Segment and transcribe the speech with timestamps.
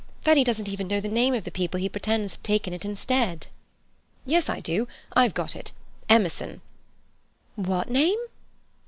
[0.23, 3.45] Freddy doesn't even know the name of the people he pretends have taken it instead."
[4.25, 4.87] "Yes, I do.
[5.13, 5.73] I've got it.
[6.09, 6.61] Emerson."
[7.55, 8.17] "What name?"